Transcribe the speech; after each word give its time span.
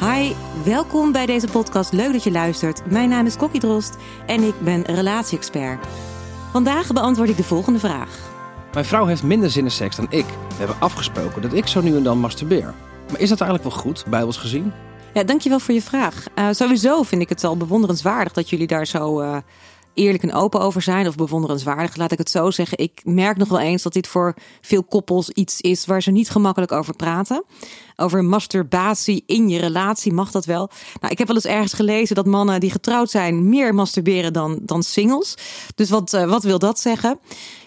Hi, 0.00 0.32
welkom 0.64 1.12
bij 1.12 1.26
deze 1.26 1.46
podcast. 1.46 1.92
Leuk 1.92 2.12
dat 2.12 2.24
je 2.24 2.30
luistert. 2.30 2.90
Mijn 2.90 3.08
naam 3.08 3.26
is 3.26 3.36
Kokkie 3.36 3.60
Drost 3.60 3.96
en 4.26 4.42
ik 4.42 4.54
ben 4.60 4.82
relatie-expert. 4.82 5.86
Vandaag 6.52 6.92
beantwoord 6.92 7.28
ik 7.28 7.36
de 7.36 7.42
volgende 7.42 7.78
vraag. 7.78 8.18
Mijn 8.72 8.84
vrouw 8.84 9.06
heeft 9.06 9.22
minder 9.22 9.50
zin 9.50 9.64
in 9.64 9.70
seks 9.70 9.96
dan 9.96 10.06
ik. 10.10 10.24
We 10.26 10.54
hebben 10.56 10.76
afgesproken 10.78 11.42
dat 11.42 11.52
ik 11.52 11.66
zo 11.66 11.80
nu 11.80 11.96
en 11.96 12.02
dan 12.02 12.18
masturbeer. 12.18 12.74
Maar 13.10 13.20
is 13.20 13.28
dat 13.28 13.40
eigenlijk 13.40 13.70
wel 13.70 13.82
goed, 13.82 14.04
bijbels 14.08 14.36
gezien? 14.36 14.72
Ja, 15.14 15.22
dankjewel 15.22 15.60
voor 15.60 15.74
je 15.74 15.82
vraag. 15.82 16.24
Uh, 16.34 16.48
sowieso 16.50 17.02
vind 17.02 17.22
ik 17.22 17.28
het 17.28 17.44
al 17.44 17.56
bewonderenswaardig 17.56 18.32
dat 18.32 18.50
jullie 18.50 18.66
daar 18.66 18.86
zo 18.86 19.20
uh, 19.20 19.36
eerlijk 19.94 20.22
en 20.22 20.32
open 20.32 20.60
over 20.60 20.82
zijn. 20.82 21.06
Of 21.06 21.14
bewonderenswaardig, 21.14 21.96
laat 21.96 22.12
ik 22.12 22.18
het 22.18 22.30
zo 22.30 22.50
zeggen. 22.50 22.78
Ik 22.78 23.00
merk 23.04 23.36
nog 23.36 23.48
wel 23.48 23.60
eens 23.60 23.82
dat 23.82 23.92
dit 23.92 24.06
voor 24.06 24.34
veel 24.60 24.84
koppels 24.84 25.30
iets 25.30 25.60
is 25.60 25.86
waar 25.86 26.02
ze 26.02 26.10
niet 26.10 26.30
gemakkelijk 26.30 26.72
over 26.72 26.96
praten 26.96 27.44
over 28.00 28.24
masturbatie 28.24 29.22
in 29.26 29.48
je 29.48 29.58
relatie. 29.58 30.12
Mag 30.12 30.30
dat 30.30 30.44
wel? 30.44 30.70
Nou, 31.00 31.12
ik 31.12 31.18
heb 31.18 31.26
wel 31.26 31.36
eens 31.36 31.44
ergens 31.44 31.72
gelezen 31.72 32.14
dat 32.14 32.26
mannen 32.26 32.60
die 32.60 32.70
getrouwd 32.70 33.10
zijn 33.10 33.48
meer 33.48 33.74
masturberen 33.74 34.32
dan, 34.32 34.58
dan 34.62 34.82
singles. 34.82 35.34
Dus 35.74 35.90
wat, 35.90 36.12
uh, 36.12 36.28
wat 36.28 36.42
wil 36.42 36.58
dat 36.58 36.80
zeggen? 36.80 37.18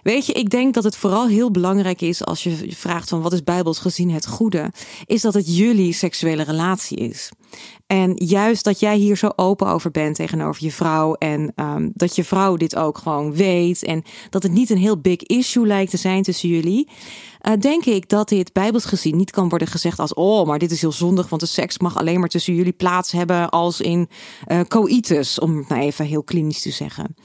Weet 0.03 0.25
je, 0.25 0.33
ik 0.33 0.49
denk 0.49 0.73
dat 0.73 0.83
het 0.83 0.95
vooral 0.95 1.27
heel 1.27 1.51
belangrijk 1.51 2.01
is 2.01 2.25
als 2.25 2.43
je 2.43 2.65
vraagt 2.69 3.09
van 3.09 3.21
wat 3.21 3.33
is 3.33 3.43
bijbels 3.43 3.79
gezien 3.79 4.11
het 4.11 4.27
goede, 4.27 4.71
is 5.05 5.21
dat 5.21 5.33
het 5.33 5.55
jullie 5.57 5.93
seksuele 5.93 6.43
relatie 6.43 6.97
is. 6.97 7.31
En 7.87 8.11
juist 8.15 8.63
dat 8.63 8.79
jij 8.79 8.95
hier 8.95 9.17
zo 9.17 9.29
open 9.35 9.67
over 9.67 9.91
bent 9.91 10.15
tegenover 10.15 10.63
je 10.63 10.71
vrouw 10.71 11.13
en 11.13 11.53
um, 11.55 11.91
dat 11.93 12.15
je 12.15 12.23
vrouw 12.23 12.55
dit 12.55 12.75
ook 12.75 12.97
gewoon 12.97 13.33
weet 13.33 13.83
en 13.83 14.03
dat 14.29 14.43
het 14.43 14.51
niet 14.51 14.69
een 14.69 14.77
heel 14.77 14.97
big 14.97 15.23
issue 15.23 15.65
lijkt 15.65 15.91
te 15.91 15.97
zijn 15.97 16.23
tussen 16.23 16.49
jullie 16.49 16.89
uh, 17.47 17.53
denk 17.59 17.85
ik 17.85 18.09
dat 18.09 18.29
dit 18.29 18.53
bijbels 18.53 18.85
gezien 18.85 19.15
niet 19.15 19.31
kan 19.31 19.49
worden 19.49 19.67
gezegd 19.67 19.99
als 19.99 20.13
oh, 20.13 20.47
maar 20.47 20.59
dit 20.59 20.71
is 20.71 20.81
heel 20.81 20.91
zondig, 20.91 21.29
want 21.29 21.41
de 21.41 21.47
seks 21.47 21.79
mag 21.79 21.97
alleen 21.97 22.19
maar 22.19 22.29
tussen 22.29 22.55
jullie 22.55 22.71
plaats 22.71 23.11
hebben 23.11 23.49
als 23.49 23.81
in 23.81 24.09
uh, 24.47 24.59
om 25.39 25.57
het 25.57 25.67
nou 25.67 25.81
even 25.81 26.05
heel 26.05 26.23
klinisch 26.23 26.61
te 26.61 26.71
zeggen. 26.71 27.15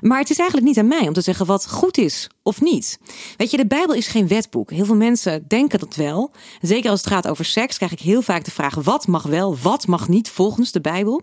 Maar 0.00 0.18
het 0.18 0.30
is 0.30 0.38
eigenlijk 0.38 0.68
niet 0.68 0.78
aan 0.78 0.88
mij 0.88 1.06
om 1.06 1.12
te 1.12 1.20
zeggen 1.20 1.46
wat 1.46 1.70
goed 1.70 1.98
is 1.98 2.30
of 2.42 2.60
niet. 2.60 2.98
Weet 3.36 3.50
je, 3.50 3.56
de 3.56 3.66
Bijbel 3.66 3.94
is 3.94 4.06
geen 4.06 4.28
wetboek. 4.28 4.70
Heel 4.70 4.84
veel 4.84 4.96
mensen 4.96 5.44
denken 5.48 5.78
dat 5.78 5.94
wel. 5.94 6.30
Zeker 6.60 6.90
als 6.90 7.00
het 7.00 7.12
gaat 7.12 7.28
over 7.28 7.44
seks, 7.44 7.76
krijg 7.76 7.92
ik 7.92 8.00
heel 8.00 8.22
vaak 8.22 8.44
de 8.44 8.50
vraag: 8.50 8.74
wat 8.74 9.06
mag 9.06 9.22
wel, 9.22 9.56
wat 9.62 9.86
mag 9.86 10.08
niet 10.08 10.30
volgens 10.30 10.72
de 10.72 10.80
Bijbel? 10.80 11.22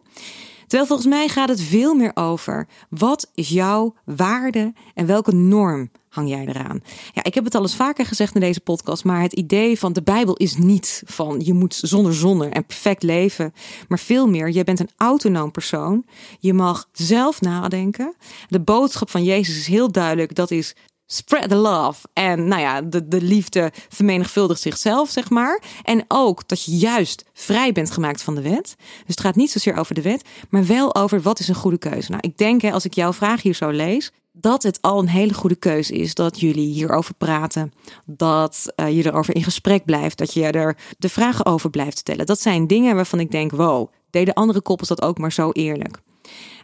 Terwijl 0.62 0.90
volgens 0.90 1.10
mij 1.10 1.28
gaat 1.28 1.50
het 1.50 1.62
veel 1.62 1.94
meer 1.94 2.12
over 2.14 2.68
wat 2.90 3.30
is 3.34 3.50
jouw 3.50 3.96
waarde 4.06 4.74
en 4.94 5.06
welke 5.06 5.36
norm 5.36 5.92
hang 6.12 6.30
jij 6.30 6.46
eraan? 6.46 6.84
Ja, 7.14 7.24
ik 7.24 7.34
heb 7.34 7.44
het 7.44 7.56
al 7.56 7.62
eens 7.62 7.76
vaker 7.76 8.06
gezegd 8.06 8.36
in 8.36 8.42
deze 8.42 8.62
podcast, 8.62 9.04
maar 9.04 9.22
het 9.22 9.34
idee 9.34 9.80
van 9.80 9.94
de 9.94 10.02
Bijbel 10.02 10.36
is 10.36 10.58
niet 10.58 11.04
van 11.06 11.42
je 11.44 11.54
moet 11.54 11.76
zonder 11.76 12.14
zonder 12.14 12.52
en 12.52 12.66
perfect 12.66 13.04
leven, 13.04 13.54
maar 13.88 14.00
veel 14.00 14.28
meer, 14.28 14.52
je 14.52 14.64
bent 14.64 14.80
een 14.80 14.90
autonoom 14.98 15.52
persoon. 15.52 16.06
Je 16.40 16.54
mag 16.54 16.90
zelf 16.92 17.42
nadenken. 17.42 18.16
De 18.48 18.60
boodschap 18.60 19.10
van 19.10 19.24
Jezus 19.24 19.58
is 19.58 19.68
heel 19.68 19.92
duidelijk, 19.92 20.36
dat 20.36 20.52
is 20.52 20.76
spread 21.06 21.50
the 21.50 21.56
love. 21.56 22.08
En 22.14 22.48
nou 22.48 22.62
ja, 22.62 22.82
de, 22.82 23.08
de 23.08 23.22
liefde 23.22 23.72
vermenigvuldigt 23.90 24.62
zichzelf, 24.62 25.10
zeg 25.10 25.30
maar. 25.30 25.62
En 25.84 26.06
ook 26.08 26.48
dat 26.48 26.64
je 26.64 26.78
juist 26.78 27.26
vrij 27.34 27.72
bent 27.72 27.92
gemaakt 27.92 28.22
van 28.22 28.36
de 28.36 28.42
wet. 28.42 28.76
Dus 28.78 29.04
het 29.06 29.22
gaat 29.22 29.36
niet 29.36 29.52
zozeer 29.52 29.76
over 29.76 29.96
de 29.96 30.02
wet, 30.02 30.26
maar 30.50 30.66
wel 30.66 30.96
over 30.96 31.22
wat 31.22 31.40
is 31.40 31.48
een 31.48 31.56
goede 31.56 31.78
keuze. 31.78 32.10
Nou, 32.12 32.22
ik 32.28 32.38
denk, 32.38 32.62
hè, 32.62 32.72
als 32.72 32.86
ik 32.86 32.94
jouw 32.94 33.14
vraag 33.14 33.42
hier 33.42 33.56
zo 33.56 33.70
lees, 33.70 34.12
dat 34.32 34.64
het 34.64 34.82
al 34.82 35.00
een 35.00 35.08
hele 35.08 35.34
goede 35.34 35.56
keuze 35.56 35.94
is 35.94 36.14
dat 36.14 36.40
jullie 36.40 36.74
hierover 36.74 37.14
praten. 37.14 37.74
Dat 38.06 38.74
uh, 38.76 38.96
je 38.98 39.06
erover 39.06 39.36
in 39.36 39.44
gesprek 39.44 39.86
blijft. 39.86 40.18
Dat 40.18 40.34
je 40.34 40.48
er 40.48 40.78
de 40.98 41.10
vragen 41.10 41.46
over 41.46 41.70
blijft 41.70 41.98
stellen. 41.98 42.26
Dat 42.26 42.40
zijn 42.40 42.68
dingen 42.68 42.96
waarvan 42.96 43.20
ik 43.20 43.32
denk: 43.32 43.52
wow, 43.52 43.92
deden 44.10 44.34
andere 44.34 44.62
koppels 44.62 44.90
dat 44.90 45.02
ook 45.02 45.18
maar 45.18 45.32
zo 45.32 45.52
eerlijk. 45.52 46.02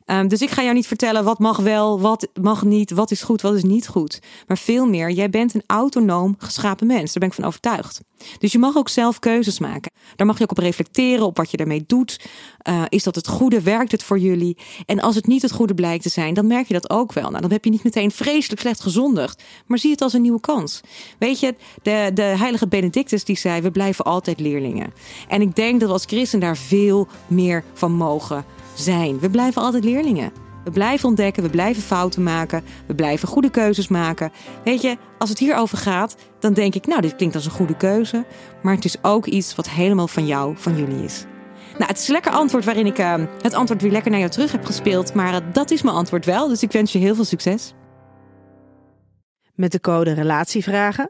Um, 0.09 0.27
dus 0.27 0.41
ik 0.41 0.49
ga 0.49 0.61
jou 0.61 0.73
niet 0.73 0.87
vertellen 0.87 1.23
wat 1.23 1.39
mag 1.39 1.57
wel, 1.57 2.01
wat 2.01 2.27
mag 2.41 2.63
niet, 2.63 2.91
wat 2.91 3.11
is 3.11 3.21
goed, 3.21 3.41
wat 3.41 3.53
is 3.53 3.63
niet 3.63 3.87
goed. 3.87 4.19
Maar 4.47 4.57
veel 4.57 4.85
meer, 4.85 5.11
jij 5.11 5.29
bent 5.29 5.53
een 5.53 5.63
autonoom 5.65 6.35
geschapen 6.37 6.87
mens. 6.87 7.13
Daar 7.13 7.19
ben 7.19 7.29
ik 7.29 7.33
van 7.33 7.43
overtuigd. 7.43 8.01
Dus 8.39 8.51
je 8.51 8.59
mag 8.59 8.75
ook 8.75 8.89
zelf 8.89 9.19
keuzes 9.19 9.59
maken. 9.59 9.91
Daar 10.15 10.27
mag 10.27 10.37
je 10.37 10.43
ook 10.43 10.51
op 10.51 10.57
reflecteren, 10.57 11.25
op 11.25 11.37
wat 11.37 11.51
je 11.51 11.57
daarmee 11.57 11.83
doet. 11.87 12.27
Uh, 12.69 12.83
is 12.89 13.03
dat 13.03 13.15
het 13.15 13.27
goede? 13.27 13.61
Werkt 13.61 13.91
het 13.91 14.03
voor 14.03 14.19
jullie? 14.19 14.57
En 14.85 14.99
als 14.99 15.15
het 15.15 15.27
niet 15.27 15.41
het 15.41 15.51
goede 15.51 15.73
blijkt 15.73 16.03
te 16.03 16.09
zijn, 16.09 16.33
dan 16.33 16.47
merk 16.47 16.67
je 16.67 16.73
dat 16.73 16.89
ook 16.89 17.13
wel. 17.13 17.29
Nou, 17.29 17.41
dan 17.41 17.51
heb 17.51 17.63
je 17.63 17.69
niet 17.69 17.83
meteen 17.83 18.11
vreselijk 18.11 18.61
slecht 18.61 18.81
gezondigd. 18.81 19.43
Maar 19.65 19.77
zie 19.77 19.91
het 19.91 20.01
als 20.01 20.13
een 20.13 20.21
nieuwe 20.21 20.39
kans. 20.39 20.81
Weet 21.19 21.39
je, 21.39 21.55
de, 21.81 22.11
de 22.13 22.21
heilige 22.21 22.67
Benedictus 22.67 23.23
die 23.23 23.37
zei, 23.37 23.61
we 23.61 23.71
blijven 23.71 24.05
altijd 24.05 24.39
leerlingen. 24.39 24.93
En 25.27 25.41
ik 25.41 25.55
denk 25.55 25.79
dat 25.79 25.87
we 25.87 25.93
als 25.93 26.05
christen 26.05 26.39
daar 26.39 26.57
veel 26.57 27.07
meer 27.27 27.63
van 27.73 27.91
mogen 27.91 28.45
zijn. 28.81 29.19
We 29.19 29.29
blijven 29.29 29.61
altijd 29.61 29.83
leerlingen. 29.83 30.31
We 30.63 30.73
blijven 30.73 31.09
ontdekken, 31.09 31.43
we 31.43 31.49
blijven 31.49 31.83
fouten 31.83 32.23
maken, 32.23 32.63
we 32.87 32.95
blijven 32.95 33.27
goede 33.27 33.49
keuzes 33.49 33.87
maken. 33.87 34.31
Weet 34.63 34.81
je, 34.81 34.97
als 35.17 35.29
het 35.29 35.39
hierover 35.39 35.77
gaat, 35.77 36.15
dan 36.39 36.53
denk 36.53 36.75
ik, 36.75 36.87
nou, 36.87 37.01
dit 37.01 37.15
klinkt 37.15 37.35
als 37.35 37.45
een 37.45 37.51
goede 37.51 37.77
keuze. 37.77 38.25
Maar 38.61 38.75
het 38.75 38.85
is 38.85 38.95
ook 39.01 39.25
iets 39.25 39.55
wat 39.55 39.69
helemaal 39.69 40.07
van 40.07 40.25
jou, 40.25 40.55
van 40.57 40.77
jullie 40.77 41.03
is. 41.03 41.25
Nou, 41.77 41.89
het 41.89 41.97
is 41.97 42.07
een 42.07 42.13
lekker 42.13 42.31
antwoord 42.31 42.65
waarin 42.65 42.85
ik 42.85 42.99
uh, 42.99 43.13
het 43.41 43.53
antwoord 43.53 43.81
weer 43.81 43.91
lekker 43.91 44.11
naar 44.11 44.19
jou 44.19 44.31
terug 44.31 44.51
heb 44.51 44.65
gespeeld. 44.65 45.13
Maar 45.13 45.33
uh, 45.33 45.39
dat 45.53 45.71
is 45.71 45.81
mijn 45.81 45.95
antwoord 45.95 46.25
wel, 46.25 46.47
dus 46.47 46.63
ik 46.63 46.71
wens 46.71 46.91
je 46.91 46.99
heel 46.99 47.15
veel 47.15 47.25
succes. 47.25 47.73
Met 49.55 49.71
de 49.71 49.79
code 49.79 50.13
Relatievragen 50.13 51.09